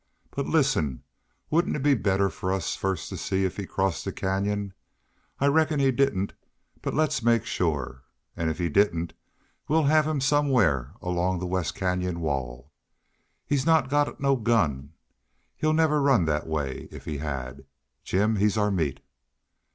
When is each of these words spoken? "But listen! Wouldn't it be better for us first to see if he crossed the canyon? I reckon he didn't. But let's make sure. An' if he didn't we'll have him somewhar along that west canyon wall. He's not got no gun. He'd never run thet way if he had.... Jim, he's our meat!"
"But 0.31 0.47
listen! 0.47 1.03
Wouldn't 1.51 1.75
it 1.75 1.83
be 1.83 1.93
better 1.93 2.31
for 2.31 2.51
us 2.51 2.75
first 2.75 3.07
to 3.09 3.17
see 3.17 3.45
if 3.45 3.57
he 3.57 3.67
crossed 3.67 4.03
the 4.03 4.11
canyon? 4.11 4.73
I 5.39 5.45
reckon 5.45 5.79
he 5.79 5.91
didn't. 5.91 6.33
But 6.81 6.95
let's 6.95 7.21
make 7.21 7.45
sure. 7.45 8.01
An' 8.35 8.49
if 8.49 8.57
he 8.57 8.67
didn't 8.67 9.13
we'll 9.67 9.83
have 9.83 10.07
him 10.07 10.19
somewhar 10.19 10.95
along 11.03 11.37
that 11.37 11.45
west 11.45 11.75
canyon 11.75 12.19
wall. 12.19 12.71
He's 13.45 13.63
not 13.67 13.91
got 13.91 14.19
no 14.19 14.35
gun. 14.37 14.93
He'd 15.55 15.75
never 15.75 16.01
run 16.01 16.25
thet 16.25 16.47
way 16.47 16.87
if 16.89 17.05
he 17.05 17.19
had.... 17.19 17.65
Jim, 18.03 18.37
he's 18.37 18.57
our 18.57 18.71
meat!" 18.71 19.01